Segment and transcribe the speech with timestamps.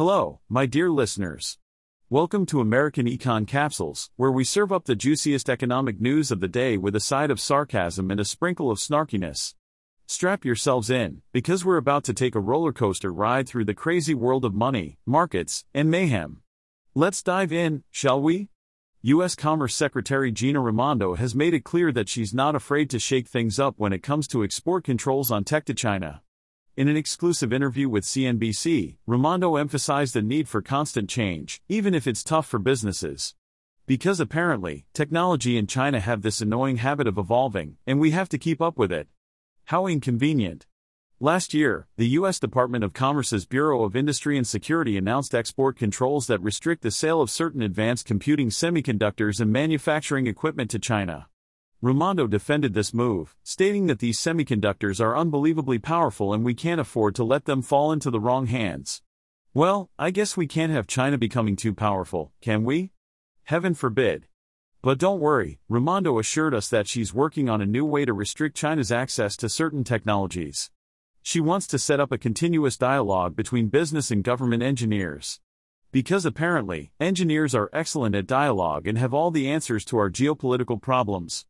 [0.00, 1.58] Hello, my dear listeners.
[2.08, 6.48] Welcome to American Econ Capsules, where we serve up the juiciest economic news of the
[6.48, 9.52] day with a side of sarcasm and a sprinkle of snarkiness.
[10.06, 14.14] Strap yourselves in, because we're about to take a roller coaster ride through the crazy
[14.14, 16.40] world of money, markets, and mayhem.
[16.94, 18.48] Let's dive in, shall we?
[19.02, 19.34] U.S.
[19.34, 23.60] Commerce Secretary Gina Raimondo has made it clear that she's not afraid to shake things
[23.60, 26.22] up when it comes to export controls on tech to China.
[26.76, 32.06] In an exclusive interview with CNBC, Raimondo emphasized the need for constant change, even if
[32.06, 33.34] it's tough for businesses.
[33.86, 38.38] Because apparently, technology in China have this annoying habit of evolving, and we have to
[38.38, 39.08] keep up with it.
[39.64, 40.66] How inconvenient.
[41.18, 42.38] Last year, the U.S.
[42.38, 47.20] Department of Commerce's Bureau of Industry and Security announced export controls that restrict the sale
[47.20, 51.29] of certain advanced computing semiconductors and manufacturing equipment to China.
[51.82, 57.14] Raimondo defended this move, stating that these semiconductors are unbelievably powerful and we can't afford
[57.14, 59.00] to let them fall into the wrong hands.
[59.54, 62.90] Well, I guess we can't have China becoming too powerful, can we?
[63.44, 64.26] Heaven forbid.
[64.82, 68.58] But don't worry, Raimondo assured us that she's working on a new way to restrict
[68.58, 70.70] China's access to certain technologies.
[71.22, 75.40] She wants to set up a continuous dialogue between business and government engineers.
[75.92, 80.80] Because apparently, engineers are excellent at dialogue and have all the answers to our geopolitical
[80.80, 81.46] problems.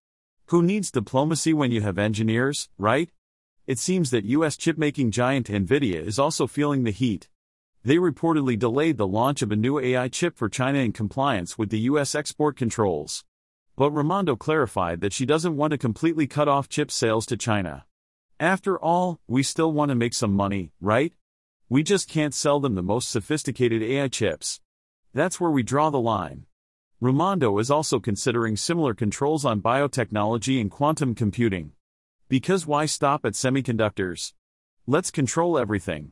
[0.51, 3.09] Who needs diplomacy when you have engineers, right?
[3.69, 7.29] It seems that US chipmaking giant Nvidia is also feeling the heat.
[7.85, 11.71] They reportedly delayed the launch of a new AI chip for China in compliance with
[11.71, 13.25] the US export controls.
[13.77, 17.85] But Raimondo clarified that she doesn't want to completely cut off chip sales to China.
[18.41, 21.13] After all, we still want to make some money, right?
[21.69, 24.61] We just can't sell them the most sophisticated AI chips.
[25.15, 26.47] That's where we draw the line.
[27.03, 31.73] Raimondo is also considering similar controls on biotechnology and quantum computing.
[32.29, 34.35] Because why stop at semiconductors?
[34.87, 36.11] Let's control everything.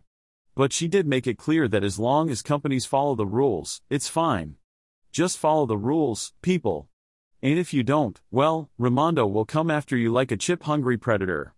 [0.55, 4.09] But she did make it clear that as long as companies follow the rules, it's
[4.09, 4.55] fine.
[5.13, 6.89] Just follow the rules, people.
[7.43, 11.55] And if you don't, well, Raimondo will come after you like a chip hungry predator.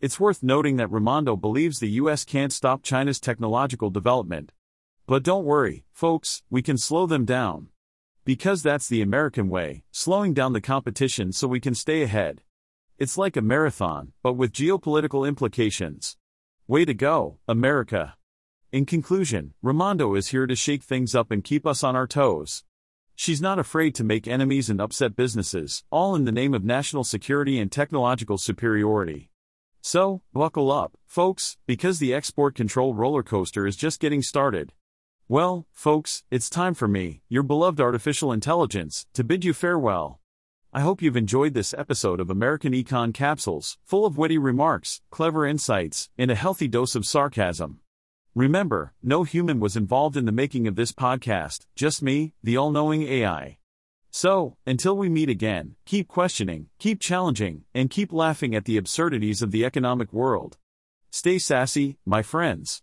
[0.00, 4.52] It's worth noting that Raimondo believes the US can't stop China's technological development.
[5.06, 7.68] But don't worry, folks, we can slow them down.
[8.24, 12.42] Because that's the American way, slowing down the competition so we can stay ahead.
[12.98, 16.18] It's like a marathon, but with geopolitical implications.
[16.66, 18.16] Way to go, America.
[18.72, 22.62] In conclusion, Raimondo is here to shake things up and keep us on our toes.
[23.16, 27.04] She's not afraid to make enemies and upset businesses, all in the name of national
[27.04, 29.30] security and technological superiority.
[29.80, 34.72] So, buckle up, folks, because the export control roller coaster is just getting started.
[35.30, 40.18] Well, folks, it's time for me, your beloved artificial intelligence, to bid you farewell.
[40.72, 45.46] I hope you've enjoyed this episode of American Econ Capsules, full of witty remarks, clever
[45.46, 47.78] insights, and a healthy dose of sarcasm.
[48.34, 52.72] Remember, no human was involved in the making of this podcast, just me, the all
[52.72, 53.58] knowing AI.
[54.10, 59.42] So, until we meet again, keep questioning, keep challenging, and keep laughing at the absurdities
[59.42, 60.58] of the economic world.
[61.12, 62.78] Stay sassy, my friends.